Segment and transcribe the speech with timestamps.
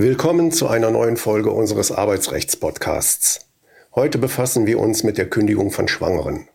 [0.00, 3.48] Willkommen zu einer neuen Folge unseres Arbeitsrechts-Podcasts.
[3.96, 6.46] Heute befassen wir uns mit der Kündigung von Schwangeren.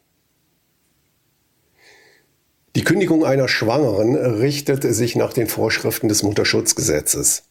[2.77, 7.43] Die Kündigung einer Schwangeren richtet sich nach den Vorschriften des Mutterschutzgesetzes.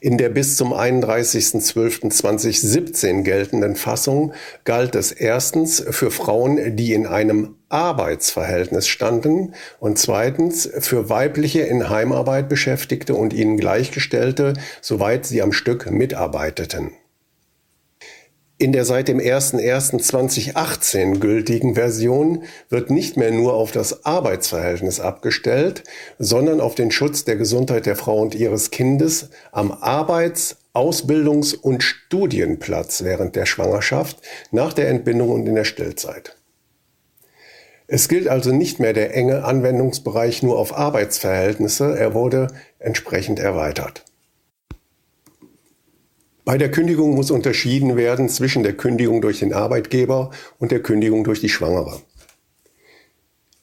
[0.00, 4.32] In der bis zum 31.12.2017 geltenden Fassung
[4.64, 11.88] galt es erstens für Frauen, die in einem Arbeitsverhältnis standen und zweitens für weibliche in
[11.88, 16.92] Heimarbeit Beschäftigte und ihnen Gleichgestellte, soweit sie am Stück mitarbeiteten.
[18.60, 25.82] In der seit dem 01.01.2018 gültigen Version wird nicht mehr nur auf das Arbeitsverhältnis abgestellt,
[26.18, 31.82] sondern auf den Schutz der Gesundheit der Frau und ihres Kindes am Arbeits-, Ausbildungs- und
[31.82, 34.18] Studienplatz während der Schwangerschaft,
[34.50, 36.36] nach der Entbindung und in der Stillzeit.
[37.92, 42.46] Es gilt also nicht mehr der enge Anwendungsbereich nur auf Arbeitsverhältnisse, er wurde
[42.78, 44.04] entsprechend erweitert.
[46.44, 51.24] Bei der Kündigung muss unterschieden werden zwischen der Kündigung durch den Arbeitgeber und der Kündigung
[51.24, 52.00] durch die Schwangere.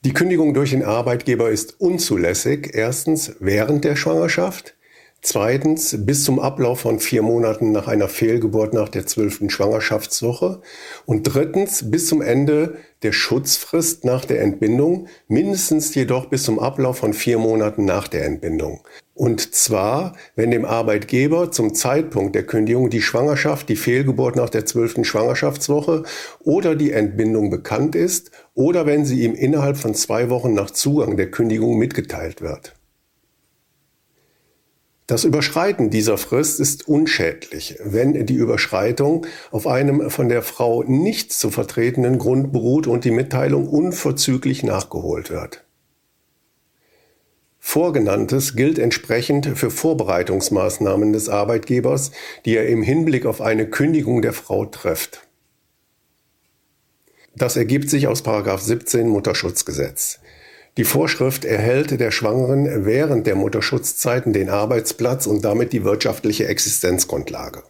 [0.03, 4.75] Die Kündigung durch den Arbeitgeber ist unzulässig, erstens während der Schwangerschaft,
[5.21, 10.61] Zweitens, bis zum Ablauf von vier Monaten nach einer Fehlgeburt nach der zwölften Schwangerschaftswoche.
[11.05, 16.99] Und drittens, bis zum Ende der Schutzfrist nach der Entbindung, mindestens jedoch bis zum Ablauf
[16.99, 18.81] von vier Monaten nach der Entbindung.
[19.15, 24.67] Und zwar, wenn dem Arbeitgeber zum Zeitpunkt der Kündigung die Schwangerschaft, die Fehlgeburt nach der
[24.67, 26.03] zwölften Schwangerschaftswoche
[26.43, 31.17] oder die Entbindung bekannt ist oder wenn sie ihm innerhalb von zwei Wochen nach Zugang
[31.17, 32.76] der Kündigung mitgeteilt wird.
[35.07, 41.31] Das Überschreiten dieser Frist ist unschädlich, wenn die Überschreitung auf einem von der Frau nicht
[41.31, 45.63] zu vertretenen Grund beruht und die Mitteilung unverzüglich nachgeholt wird.
[47.57, 52.11] Vorgenanntes gilt entsprechend für Vorbereitungsmaßnahmen des Arbeitgebers,
[52.43, 55.25] die er im Hinblick auf eine Kündigung der Frau trifft.
[57.33, 60.19] Das ergibt sich aus 17 Mutterschutzgesetz.
[60.77, 67.63] Die Vorschrift erhält der Schwangeren während der Mutterschutzzeiten den Arbeitsplatz und damit die wirtschaftliche Existenzgrundlage.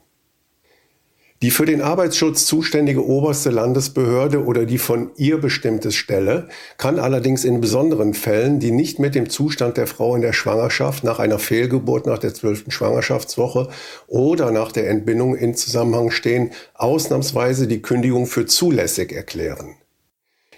[1.42, 7.46] Die für den Arbeitsschutz zuständige oberste Landesbehörde oder die von ihr bestimmte Stelle kann allerdings
[7.46, 11.40] in besonderen Fällen, die nicht mit dem Zustand der Frau in der Schwangerschaft nach einer
[11.40, 13.70] Fehlgeburt nach der zwölften Schwangerschaftswoche
[14.08, 19.76] oder nach der Entbindung in Zusammenhang stehen, ausnahmsweise die Kündigung für zulässig erklären.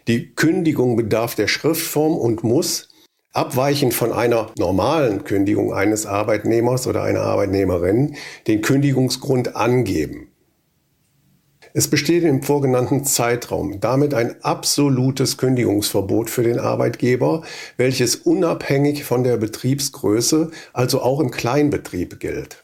[0.10, 2.90] Die Kündigung bedarf der Schriftform und muss,
[3.32, 8.16] abweichend von einer normalen Kündigung eines Arbeitnehmers oder einer Arbeitnehmerin,
[8.48, 10.32] den Kündigungsgrund angeben.
[11.76, 17.44] Es besteht im vorgenannten Zeitraum damit ein absolutes Kündigungsverbot für den Arbeitgeber,
[17.78, 22.64] welches unabhängig von der Betriebsgröße, also auch im Kleinbetrieb gilt.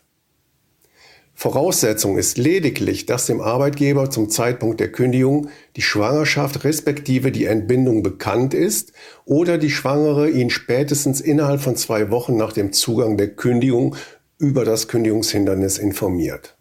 [1.38, 8.04] Voraussetzung ist lediglich, dass dem Arbeitgeber zum Zeitpunkt der Kündigung die Schwangerschaft respektive die Entbindung
[8.04, 8.94] bekannt ist
[9.26, 13.98] oder die Schwangere ihn spätestens innerhalb von zwei Wochen nach dem Zugang der Kündigung
[14.38, 16.56] über das Kündigungshindernis informiert.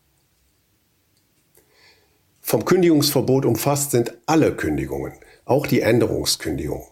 [2.41, 5.13] Vom Kündigungsverbot umfasst sind alle Kündigungen,
[5.45, 6.85] auch die Änderungskündigung.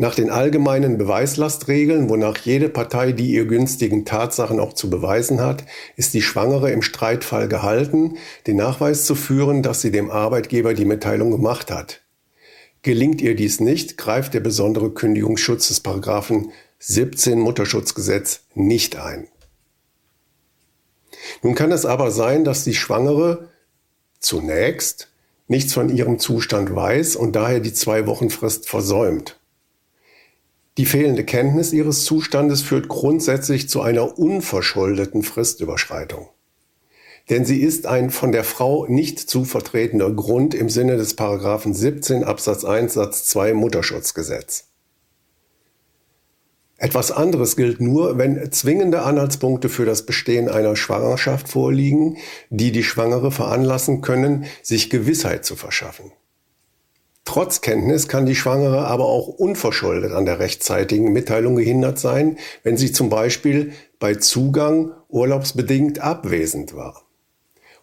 [0.00, 5.64] Nach den allgemeinen Beweislastregeln, wonach jede Partei die ihr günstigen Tatsachen auch zu beweisen hat,
[5.96, 8.16] ist die Schwangere im Streitfall gehalten,
[8.46, 12.02] den Nachweis zu führen, dass sie dem Arbeitgeber die Mitteilung gemacht hat.
[12.82, 19.26] Gelingt ihr dies nicht, greift der besondere Kündigungsschutz des Paragraphen 17 Mutterschutzgesetz nicht ein.
[21.42, 23.48] Nun kann es aber sein, dass die Schwangere
[24.20, 25.08] zunächst
[25.48, 29.37] nichts von ihrem Zustand weiß und daher die zwei Wochen Frist versäumt.
[30.78, 36.28] Die fehlende Kenntnis ihres Zustandes führt grundsätzlich zu einer unverschuldeten Fristüberschreitung.
[37.28, 41.74] Denn sie ist ein von der Frau nicht zu vertretender Grund im Sinne des Paragraphen
[41.74, 44.68] 17 Absatz 1 Satz 2 Mutterschutzgesetz.
[46.76, 52.18] Etwas anderes gilt nur, wenn zwingende Anhaltspunkte für das Bestehen einer Schwangerschaft vorliegen,
[52.50, 56.12] die die Schwangere veranlassen können, sich Gewissheit zu verschaffen.
[57.28, 62.78] Trotz Kenntnis kann die Schwangere aber auch unverschuldet an der rechtzeitigen Mitteilung gehindert sein, wenn
[62.78, 67.02] sie zum Beispiel bei Zugang urlaubsbedingt abwesend war.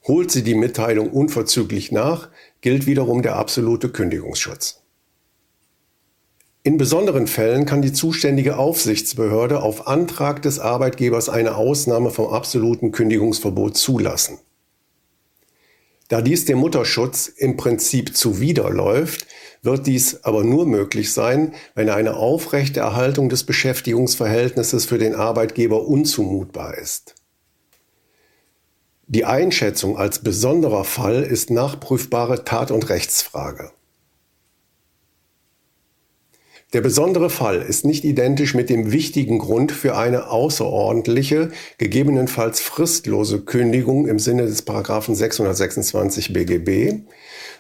[0.08, 2.30] Holt sie die Mitteilung unverzüglich nach,
[2.62, 4.82] gilt wiederum der absolute Kündigungsschutz.
[6.64, 12.92] In besonderen Fällen kann die zuständige Aufsichtsbehörde auf Antrag des Arbeitgebers eine Ausnahme vom absoluten
[12.92, 14.40] Kündigungsverbot zulassen.
[16.08, 19.26] Da dies dem Mutterschutz im Prinzip zuwiderläuft,
[19.64, 25.88] wird dies aber nur möglich sein, wenn eine aufrechte Erhaltung des Beschäftigungsverhältnisses für den Arbeitgeber
[25.88, 27.16] unzumutbar ist.
[29.08, 33.72] Die Einschätzung als besonderer Fall ist nachprüfbare Tat- und Rechtsfrage.
[36.76, 43.40] Der besondere Fall ist nicht identisch mit dem wichtigen Grund für eine außerordentliche, gegebenenfalls fristlose
[43.46, 47.06] Kündigung im Sinne des Paragraphen 626 BGB,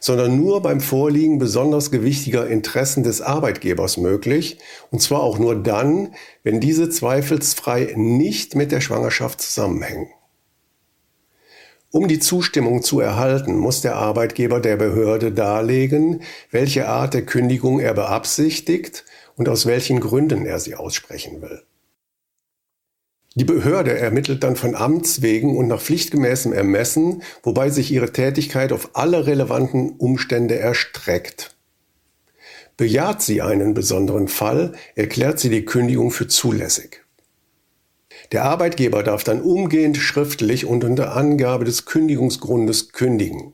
[0.01, 4.57] sondern nur beim Vorliegen besonders gewichtiger Interessen des Arbeitgebers möglich,
[4.91, 6.13] und zwar auch nur dann,
[6.43, 10.09] wenn diese zweifelsfrei nicht mit der Schwangerschaft zusammenhängen.
[11.95, 17.79] Um die Zustimmung zu erhalten, muss der Arbeitgeber der Behörde darlegen, welche Art der Kündigung
[17.79, 19.05] er beabsichtigt
[19.37, 21.63] und aus welchen Gründen er sie aussprechen will.
[23.35, 28.73] Die Behörde ermittelt dann von Amts wegen und nach pflichtgemäßem Ermessen, wobei sich ihre Tätigkeit
[28.73, 31.55] auf alle relevanten Umstände erstreckt.
[32.75, 37.04] Bejaht sie einen besonderen Fall, erklärt sie die Kündigung für zulässig.
[38.31, 43.53] Der Arbeitgeber darf dann umgehend schriftlich und unter Angabe des Kündigungsgrundes kündigen.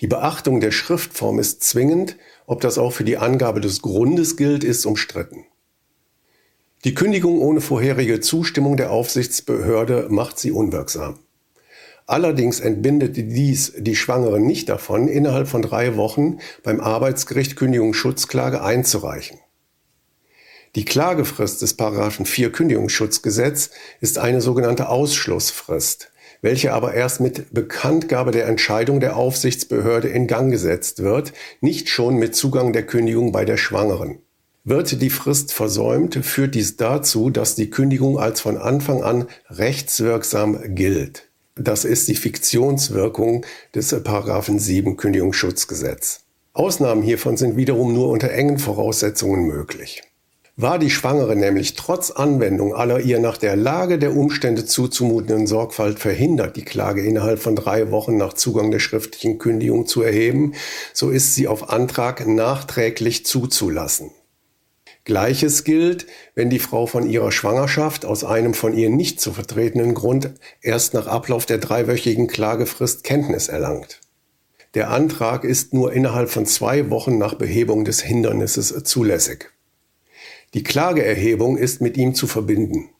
[0.00, 2.16] Die Beachtung der Schriftform ist zwingend,
[2.46, 5.44] ob das auch für die Angabe des Grundes gilt, ist umstritten.
[6.84, 11.18] Die Kündigung ohne vorherige Zustimmung der Aufsichtsbehörde macht sie unwirksam.
[12.06, 19.38] Allerdings entbindet dies die Schwangere nicht davon, innerhalb von drei Wochen beim Arbeitsgericht Kündigungsschutzklage einzureichen.
[20.76, 23.70] Die Klagefrist des Paragraphen 4 Kündigungsschutzgesetz
[24.00, 26.12] ist eine sogenannte Ausschlussfrist,
[26.42, 32.18] welche aber erst mit Bekanntgabe der Entscheidung der Aufsichtsbehörde in Gang gesetzt wird, nicht schon
[32.18, 34.20] mit Zugang der Kündigung bei der Schwangeren.
[34.62, 40.76] Wird die Frist versäumt, führt dies dazu, dass die Kündigung als von Anfang an rechtswirksam
[40.76, 41.30] gilt.
[41.56, 43.44] Das ist die Fiktionswirkung
[43.74, 46.20] des Paragraphen 7 Kündigungsschutzgesetz.
[46.52, 50.02] Ausnahmen hiervon sind wiederum nur unter engen Voraussetzungen möglich.
[50.56, 55.98] War die Schwangere nämlich trotz Anwendung aller ihr nach der Lage der Umstände zuzumutenden Sorgfalt
[55.98, 60.54] verhindert, die Klage innerhalb von drei Wochen nach Zugang der schriftlichen Kündigung zu erheben,
[60.92, 64.10] so ist sie auf Antrag nachträglich zuzulassen.
[65.04, 69.94] Gleiches gilt, wenn die Frau von ihrer Schwangerschaft aus einem von ihr nicht zu vertretenen
[69.94, 74.00] Grund erst nach Ablauf der dreiwöchigen Klagefrist Kenntnis erlangt.
[74.74, 79.50] Der Antrag ist nur innerhalb von zwei Wochen nach Behebung des Hindernisses zulässig.
[80.54, 82.90] Die Klageerhebung ist mit ihm zu verbinden.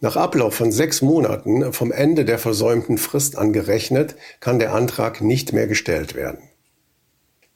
[0.00, 5.52] Nach Ablauf von sechs Monaten vom Ende der versäumten Frist angerechnet kann der Antrag nicht
[5.52, 6.48] mehr gestellt werden.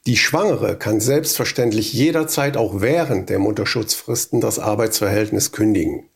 [0.07, 6.09] Die Schwangere kann selbstverständlich jederzeit auch während der Mutterschutzfristen das Arbeitsverhältnis kündigen.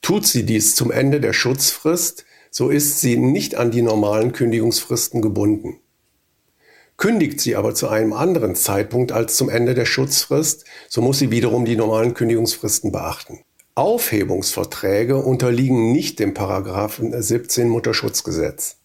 [0.00, 5.20] Tut sie dies zum Ende der Schutzfrist, so ist sie nicht an die normalen Kündigungsfristen
[5.20, 5.80] gebunden.
[6.96, 11.30] Kündigt sie aber zu einem anderen Zeitpunkt als zum Ende der Schutzfrist, so muss sie
[11.30, 13.40] wiederum die normalen Kündigungsfristen beachten.
[13.74, 18.76] Aufhebungsverträge unterliegen nicht dem Paragraphen 17 Mutterschutzgesetz.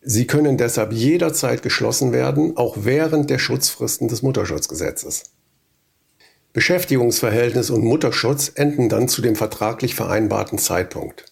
[0.00, 5.24] Sie können deshalb jederzeit geschlossen werden, auch während der Schutzfristen des Mutterschutzgesetzes.
[6.52, 11.27] Beschäftigungsverhältnis und Mutterschutz enden dann zu dem vertraglich vereinbarten Zeitpunkt.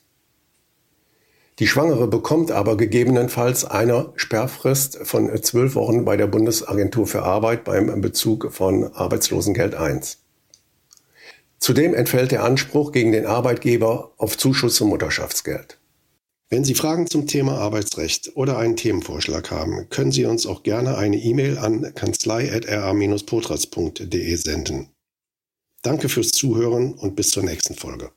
[1.59, 7.65] Die Schwangere bekommt aber gegebenenfalls eine Sperrfrist von zwölf Wochen bei der Bundesagentur für Arbeit
[7.65, 10.19] beim Bezug von Arbeitslosengeld 1.
[11.59, 15.79] Zudem entfällt der Anspruch gegen den Arbeitgeber auf Zuschuss zum Mutterschaftsgeld.
[16.51, 20.99] Wenn Sie Fragen zum Thema Arbeitsrecht oder einen Themenvorschlag haben, können Sie uns auch gerne
[20.99, 24.91] eine E-Mail an kanzlei.ra-potras.de senden.
[25.83, 28.13] Danke fürs Zuhören und bis zur nächsten Folge.